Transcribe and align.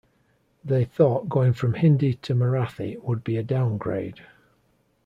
They 0.65 0.83
thought 0.83 1.29
going 1.29 1.53
from 1.53 1.75
Hindi 1.75 2.15
to 2.23 2.33
Marathi 2.33 2.97
would 3.03 3.23
be 3.23 3.37
a 3.37 3.43
downgrade. 3.43 4.21